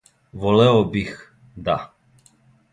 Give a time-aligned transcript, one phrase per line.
[0.33, 1.91] Волео бих да.